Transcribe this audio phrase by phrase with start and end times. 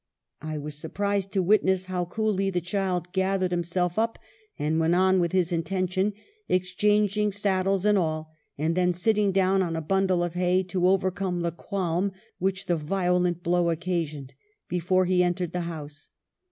[0.41, 4.17] I was surprised to witness how coolly the child gathered himself up
[4.57, 6.13] and went on with his intention;
[6.49, 11.41] exchanging saddles and all, and then sitting down on a bundle of hay to overcome
[11.41, 14.33] the qualm which the violent blow occasioned,
[14.67, 16.09] before he entered the house.